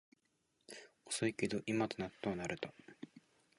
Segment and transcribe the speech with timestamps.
[1.05, 2.73] 遅いけど今となっては慣れた